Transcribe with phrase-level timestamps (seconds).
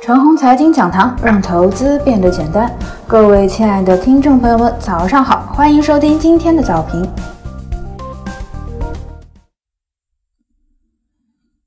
[0.00, 2.72] 陈红财经讲堂，让投资变得简单。
[3.08, 7.08] 各位亲爱的听众朋友们，早上好，欢迎收听今天的早评。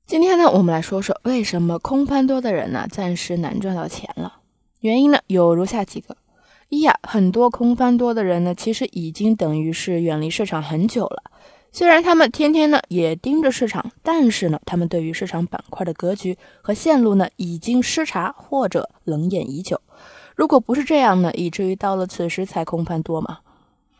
[0.06, 4.34] 今天呢，我们来说说为什么空翻多的人呢，暂时难赚到钱了。
[4.80, 6.16] 原因呢，有如下几个：
[6.70, 11.24] 一呀，很多空翻多的人呢，其实已经等于是远离市场很久了。
[11.72, 19.80] 虽然他们天天呢也盯着市场，但是呢，他们对于市场板块的格局和线路呢已经失察或者冷眼已久。
[20.34, 23.38] 如果不是这样呢，以至于到了此时才空翻多吗？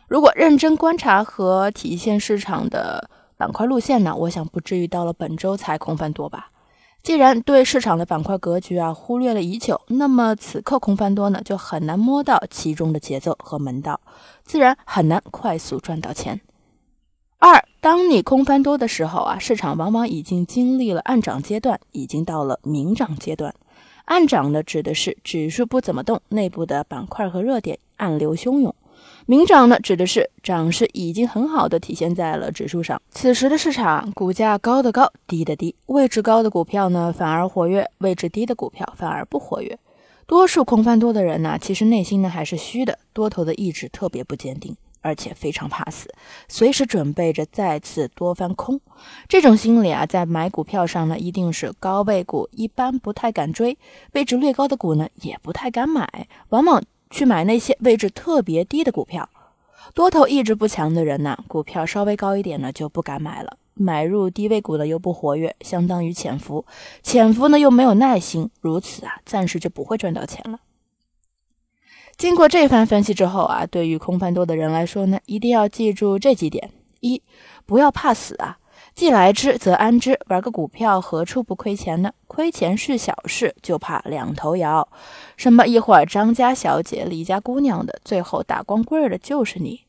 [0.07, 6.49] 如果认真观察和体现市场的板块路线呢，我想不至于到了本周才空翻多吧。
[7.01, 14.01] 既然对市场的板块格局啊忽略了已久，那么此刻空翻多呢，就很难摸到其中的节奏和门道，
[14.43, 16.41] 自然很难快速赚到钱。
[17.43, 23.51] 二，当你空翻多的时候啊，市场往往已经经历了暗涨阶段，已经到了明涨阶段。
[24.05, 28.71] 暗涨呢，指的是指数不怎么动，内部的板块和热点暗流汹涌；
[29.25, 33.01] 明涨呢，指的是涨势已经很好的体现在了指数上。
[33.09, 39.79] 此时的市场，股价高的高，低的低，位置高的股票呢反而活跃，位置低的股票反而不活跃。
[40.27, 44.77] 多数空翻多的人呢，其实内心呢还是虚的，多头的意志特别不坚定。
[45.01, 46.13] 而且非常怕死，
[46.47, 48.79] 随时准备着再次多翻空。
[49.27, 53.77] 这种心理啊，在买股票上呢，一定是高位股一般不太敢追，
[54.13, 59.29] 位置略高的股呢，也不太敢买，往往去买那些位置特别低的股票。
[59.93, 63.57] 多头意志不强的人呢，股票稍微高一点呢，就不敢买了。
[63.73, 66.65] 买入低位股呢，又不活跃，相当于潜伏，
[67.01, 70.59] 潜伏呢又没有耐心，如此啊，暂时就不会赚到钱了。
[72.21, 76.69] 经过这番分析之后啊，对于空盘多的人来说呢，一定要记住这几点：
[76.99, 77.19] 一，
[77.65, 78.59] 不要怕死啊，
[78.93, 80.19] 既来之则安之。
[80.27, 82.11] 玩个股票何处不亏钱呢？
[82.27, 84.87] 亏钱是小事，就怕两头摇。
[85.35, 89.81] 什么一会儿张家小姐、李家姑娘的，最后打光棍的就是你。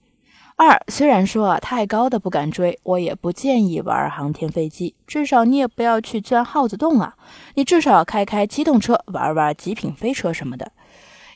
[0.56, 7.14] 二，虽然说啊太高的不敢追，我也不建议玩航天飞机，至少你也不要去钻耗子洞啊。
[7.56, 10.72] 你至少开开机动车，玩玩极品飞车什么的。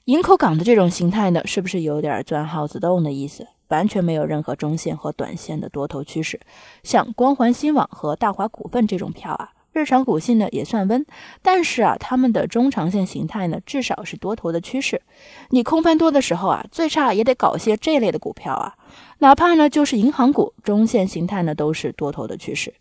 [0.06, 3.44] 营口港的这种形态呢，是不是有点钻耗子洞的意思？
[3.66, 6.38] 完全没有任何中线和短线的多头趋势。
[6.84, 11.04] 像光环新网和大华股份这种票啊，日常股性呢也算温，
[11.42, 15.02] 但是啊，他们的中长线形态呢，至少是多头的趋势。
[15.50, 18.76] 你空翻多的时候啊，最差也得搞些这类的股票啊，
[19.18, 22.72] 哪怕呢就是银行股，中线形态呢都是多头的趋势。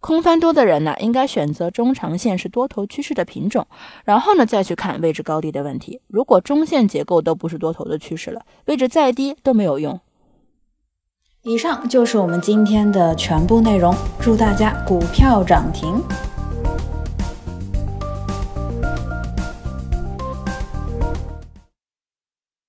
[0.00, 3.66] 空翻多的人呢，应该选择中长线是多头趋势的品种，
[4.04, 6.00] 然后呢再去看位置高低的问题。
[6.06, 9.98] 如果中线结构都不是多头的趋势了，位置再低都没有用。
[11.42, 16.02] 以上就是我们今天的全部内容，祝大家股票涨停。